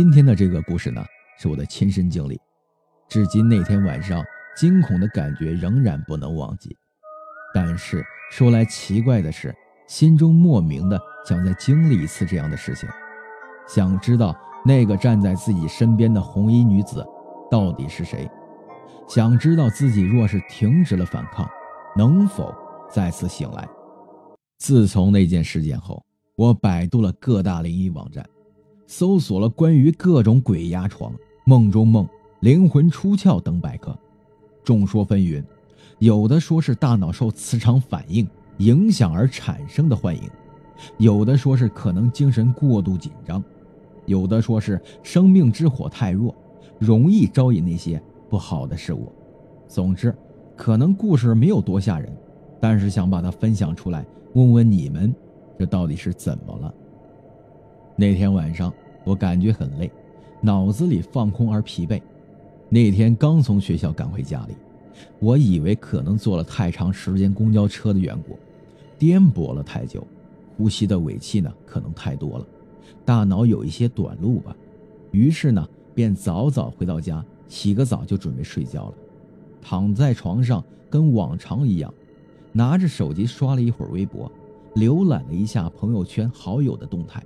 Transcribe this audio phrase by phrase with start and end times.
[0.00, 1.04] 今天的这个故事呢，
[1.40, 2.40] 是我的亲身经历，
[3.08, 4.24] 至今那天晚上
[4.56, 6.70] 惊恐的感觉仍然不能忘记。
[7.52, 9.52] 但是说来奇怪的是，
[9.88, 12.88] 心中莫名的想再经历一次这样的事情，
[13.66, 14.32] 想知道
[14.64, 17.04] 那个站在自己身边的红衣女子
[17.50, 18.30] 到底是谁，
[19.08, 21.44] 想知道自己若是停止了反抗，
[21.96, 22.54] 能否
[22.88, 23.68] 再次醒来。
[24.58, 26.00] 自从那件事件后，
[26.36, 28.24] 我百度了各大灵异网站。
[28.90, 31.12] 搜索了关于各种鬼压床、
[31.44, 32.08] 梦中梦、
[32.40, 33.94] 灵魂出窍等百科，
[34.64, 35.44] 众说纷纭，
[35.98, 38.26] 有的说是大脑受磁场反应
[38.56, 40.22] 影响而产生的幻影，
[40.96, 43.44] 有的说是可能精神过度紧张，
[44.06, 46.34] 有的说是生命之火太弱，
[46.78, 49.12] 容易招引那些不好的事物。
[49.68, 50.16] 总之，
[50.56, 52.10] 可能故事没有多吓人，
[52.58, 55.14] 但是想把它分享出来，问问你们，
[55.58, 56.74] 这到底是怎么了？
[58.00, 58.72] 那天晚上，
[59.08, 59.90] 我感觉很累，
[60.42, 61.98] 脑子里放空而疲惫。
[62.68, 64.54] 那天刚从学校赶回家里，
[65.18, 68.38] 我以为可能坐了太长时间公交车的缘故，
[68.98, 70.06] 颠簸了太久，
[70.58, 72.46] 呼吸的尾气呢可能太多了，
[73.06, 74.54] 大脑有一些短路吧。
[75.10, 78.94] 于是呢，便早早回到家，洗个澡就准备睡觉了。
[79.62, 81.90] 躺在床上，跟往常一样，
[82.52, 84.30] 拿着手机刷了一会儿微博，
[84.74, 87.22] 浏览了一下朋友圈好友的动态。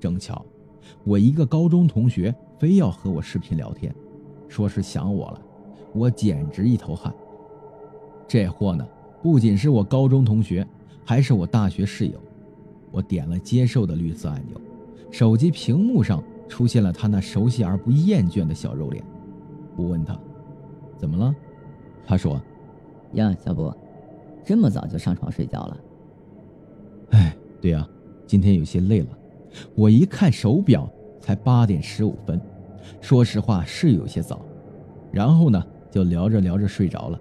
[0.00, 0.44] 正巧，
[1.04, 3.94] 我一个高中同学非要和我视频聊天，
[4.48, 5.42] 说是想我了，
[5.92, 7.14] 我简直一头汗。
[8.28, 8.86] 这货呢，
[9.22, 10.66] 不仅是我高中同学，
[11.04, 12.20] 还是我大学室友。
[12.90, 14.60] 我点了接受的绿色按钮，
[15.10, 19.04] 手机屏幕上出现了他那熟悉而不厌倦的小肉脸。
[19.76, 20.18] 我问他，
[20.96, 21.34] 怎么了？
[22.06, 22.40] 他说
[23.14, 23.76] ：“呀，小波，
[24.44, 25.76] 这么早就上床睡觉了？”
[27.10, 27.86] 哎，对呀，
[28.26, 29.08] 今天有些累了。
[29.74, 30.88] 我一看手表，
[31.20, 32.40] 才八点十五分，
[33.00, 34.44] 说实话是有些早。
[35.12, 37.20] 然后呢，就聊着聊着睡着了。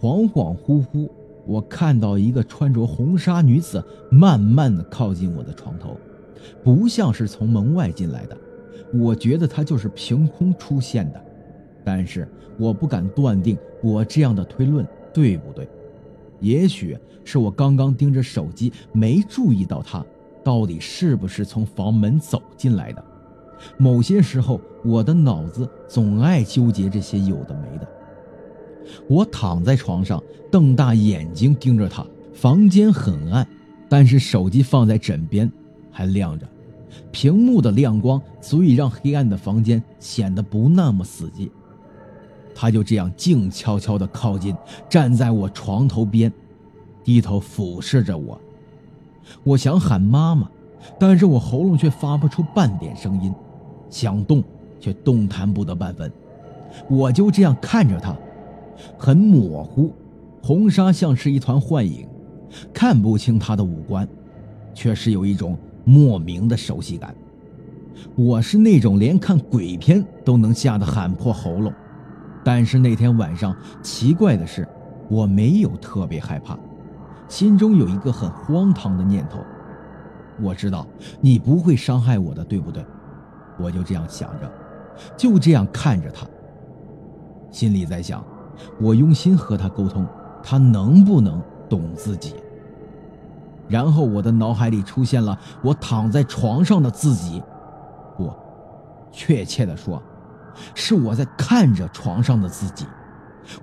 [0.00, 1.08] 恍恍惚惚，
[1.46, 5.96] 我看到一个穿着红纱女子慢慢的靠近我的床头，
[6.64, 8.36] 不像是从门外进来的，
[8.94, 11.24] 我觉得她就是凭空出现的。
[11.84, 15.68] 但是我不敢断定我这样的推论对不对，
[16.40, 20.04] 也许是我刚刚盯着手机没注意到她。
[20.48, 23.04] 到底是不是从房门走进来的？
[23.76, 27.86] 某些时候，我的脑子总爱纠结这些有的没的。
[29.06, 32.02] 我躺在床上，瞪大眼睛盯着他。
[32.32, 33.46] 房间很暗，
[33.90, 35.52] 但是手机放在枕边，
[35.90, 36.48] 还亮着，
[37.12, 41.50] 屏幕的亮光足以让黑暗的房间显得不那么死寂。
[42.54, 44.56] 他就这样静悄悄地靠近，
[44.88, 46.32] 站在我床头边，
[47.04, 48.40] 低头俯视着我。
[49.44, 50.48] 我想喊妈妈，
[50.98, 53.34] 但是我喉咙却发不出半点声音，
[53.90, 54.42] 想动
[54.80, 56.10] 却动弹不得半分。
[56.88, 58.14] 我就这样看着他，
[58.96, 59.92] 很模糊，
[60.42, 62.06] 红纱像是一团幻影，
[62.72, 64.06] 看不清他的五官，
[64.74, 67.14] 却是有一种莫名的熟悉感。
[68.14, 71.72] 我是那种连看鬼片都能吓得喊破喉咙，
[72.44, 74.68] 但是那天晚上奇怪的是，
[75.08, 76.56] 我没有特别害怕。
[77.28, 79.38] 心中有一个很荒唐的念头，
[80.40, 80.86] 我知道
[81.20, 82.84] 你不会伤害我的，对不对？
[83.58, 84.50] 我就这样想着，
[85.16, 86.26] 就这样看着他，
[87.50, 88.24] 心里在想：
[88.80, 90.06] 我用心和他沟通，
[90.42, 92.34] 他能不能懂自己？
[93.68, 97.42] 然后我的脑海里出现了我躺在床上的自己，
[98.16, 98.32] 不，
[99.12, 100.02] 确切的说，
[100.74, 102.86] 是我在看着床上的自己，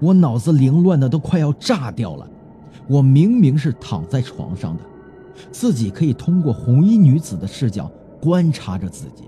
[0.00, 2.26] 我脑子凌乱的都快要炸掉了。
[2.88, 4.82] 我明明是躺在床上的，
[5.50, 9.24] 自己可以通过红衣女子的视角观察着自己。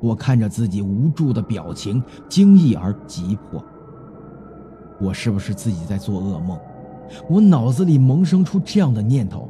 [0.00, 3.62] 我看着自己无助的表情，惊异而急迫。
[4.98, 6.58] 我是不是自己在做噩梦？
[7.28, 9.48] 我脑子里萌生出这样的念头，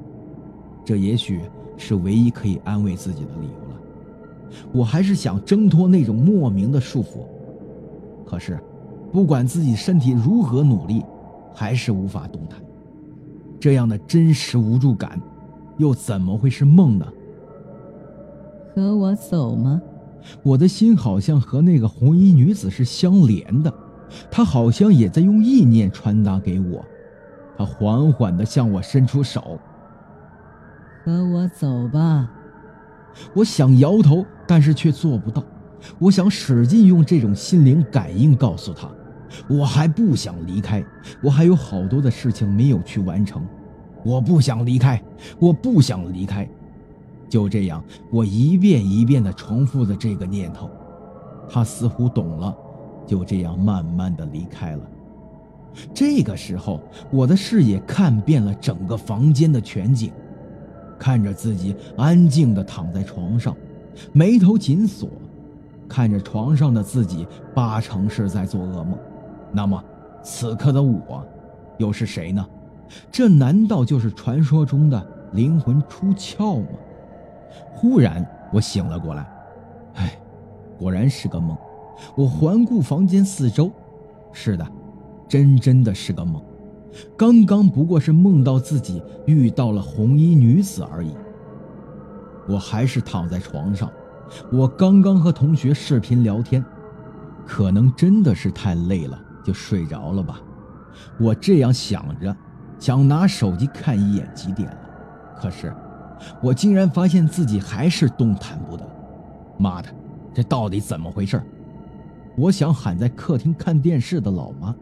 [0.84, 1.41] 这也许
[1.77, 3.81] 是唯一可以安慰自己的理由了。
[4.72, 7.25] 我还是想挣脱那种莫名的束缚，
[8.27, 8.59] 可是，
[9.13, 11.04] 不管自己身体如何努力，
[11.54, 12.59] 还是无法动弹。
[13.65, 15.19] 这样的真实无助感，
[15.78, 17.07] 又怎么会是梦呢？
[18.75, 19.81] 和我走吗？
[20.43, 23.72] 我的心好像和那个红衣女子是相连的，
[24.31, 26.84] 她好像也在用意念传达给我。
[27.57, 29.59] 她缓缓地向我伸出手。
[31.03, 32.31] 和我走吧。
[33.33, 35.43] 我想摇头，但是却做不到。
[35.99, 38.87] 我想使劲用这种心灵感应告诉她。
[39.48, 40.84] 我还不想离开，
[41.22, 43.47] 我还有好多的事情没有去完成。
[44.04, 45.03] 我不想离开，
[45.39, 46.48] 我不想离开。
[47.28, 50.71] 就这样，我一遍一遍地重复着这个念头。
[51.48, 52.54] 他似乎懂了，
[53.07, 54.83] 就这样慢慢的离开了。
[55.92, 56.80] 这个时候，
[57.10, 60.13] 我的视野看遍了整个房间的全景，
[60.98, 63.57] 看着自己安静的躺在床上，
[64.13, 65.09] 眉头紧锁，
[65.89, 68.97] 看着床上的自己，八成是在做噩梦。
[69.54, 69.83] 那么，
[70.22, 71.24] 此刻的我，
[71.78, 72.45] 又是谁呢？
[73.10, 76.68] 这难道就是传说中的灵魂出窍吗？
[77.72, 79.27] 忽然，我醒了过来。
[79.95, 80.18] 唉，
[80.78, 81.56] 果然是个梦。
[82.16, 83.71] 我环顾房间四周，
[84.33, 84.66] 是的。
[85.27, 86.41] 真真的是个梦，
[87.16, 91.16] 刚刚不过是梦到自己遇到了红衣女子而已。
[92.47, 93.91] 我还是躺在床上，
[94.53, 96.62] 我刚刚和同学视频聊天，
[97.47, 100.41] 可能真的是太累了，就睡着了吧。
[101.20, 102.34] 我这样想着，
[102.78, 104.78] 想拿手机看一眼几点了，
[105.36, 105.72] 可是
[106.42, 108.84] 我竟然发现自己还是动弹不得。
[109.58, 109.88] 妈的，
[110.32, 111.41] 这到底怎么回事？
[112.36, 114.74] 我想喊在客厅看电视的老妈。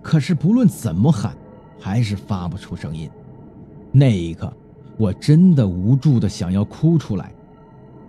[0.00, 1.36] 可是不论怎么喊，
[1.78, 3.10] 还是发不出声音。
[3.92, 4.52] 那一刻，
[4.96, 7.30] 我真的无助的想要哭出来。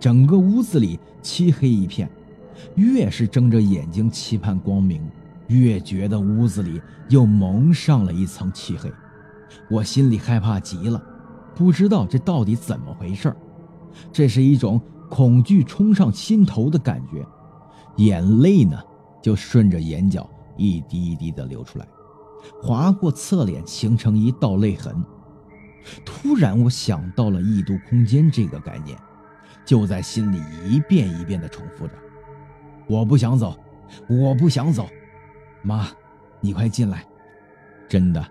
[0.00, 2.08] 整个屋子里漆黑一片，
[2.74, 5.02] 越是睁着眼睛期盼光明，
[5.48, 8.90] 越觉得屋子里又蒙上了一层漆黑。
[9.68, 11.02] 我心里害怕极了，
[11.54, 13.34] 不知道这到底怎么回事
[14.12, 14.80] 这是一种
[15.10, 17.26] 恐惧冲上心头的感觉，
[17.96, 18.78] 眼泪呢
[19.22, 20.28] 就顺着眼角。
[20.56, 21.86] 一滴一滴的流出来，
[22.60, 25.04] 划过侧脸，形成一道泪痕。
[26.04, 28.98] 突然，我想到了异度空间这个概念，
[29.64, 31.92] 就在心里一遍一遍的重复着
[32.90, 33.56] ：“我不想走，
[34.08, 34.88] 我不想走。”
[35.62, 35.88] 妈，
[36.40, 37.04] 你快进来！
[37.88, 38.26] 真的，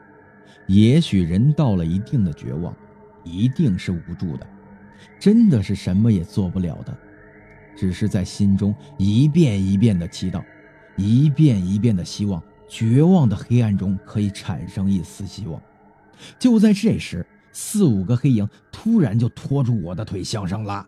[0.68, 2.75] 也许人到了一定的绝望，
[3.24, 4.47] 一定是无助的，
[5.19, 6.97] 真的是什么也做不了的，
[7.75, 10.44] 只是在心中一遍一遍的祈祷。
[11.00, 15.62] 一遍一遍的希望，绝望的黑暗中可以产生一丝希望。
[16.39, 20.83] 就在这时，四五个黑影突然就拖住我的腿向上拉，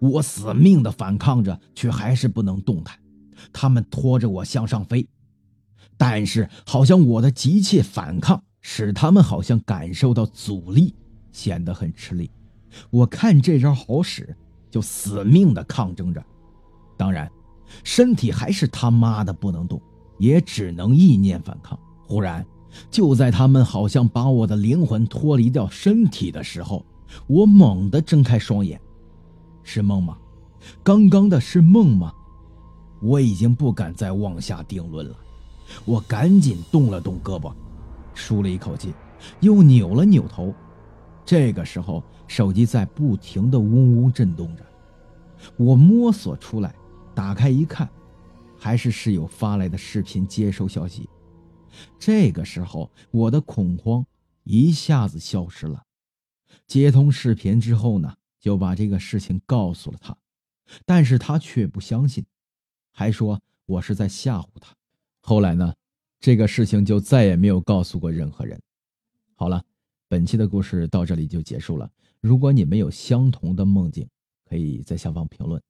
[0.00, 2.98] 我死命的反抗着，却还是不能动弹。
[3.52, 5.06] 他们拖着我向上飞，
[6.04, 10.92] 但是好像我的急切反抗使他们好像感受到阻力，
[11.30, 12.28] 显得很吃力。
[12.90, 14.36] 我看这招好使，
[14.68, 16.20] 就死命的抗争着。
[16.96, 17.30] 当然。
[17.84, 19.80] 身体还是他妈的不能动，
[20.18, 21.78] 也只能意念反抗。
[22.06, 22.44] 忽然，
[22.90, 26.84] 就在他们好像把我的灵魂脱离掉身体的时候，
[27.26, 28.78] 我猛地睁开双眼。
[29.62, 30.18] 是梦吗？
[30.82, 32.12] 刚刚的是梦吗？
[33.00, 35.16] 我已经不敢再妄下定论了。
[35.84, 37.52] 我赶紧动了动胳膊，
[38.14, 38.92] 舒了一口气，
[39.40, 40.54] 又扭了扭头。
[41.24, 44.64] 这个时候，手机在不停的嗡嗡震动着。
[45.56, 46.74] 我摸索出来。
[47.14, 47.86] 打开一看，
[48.58, 51.06] 还是室友发来的视频接收消息。
[51.98, 54.06] 这个时候，我的恐慌
[54.44, 55.84] 一下子消失了。
[56.66, 60.16] 接通视频之后呢，就把这个事情告诉了他，
[60.86, 62.24] 但是他却不相信，
[62.92, 64.74] 还说我是在吓唬他。
[65.22, 65.72] 后来呢，
[66.20, 68.60] 这个事情就再也没有告诉过任何人。
[69.34, 69.62] 好了，
[70.08, 71.90] 本期的故事到这里就结束了。
[72.20, 74.06] 如果你们有相同的梦境，
[74.48, 75.62] 可以在下方评论。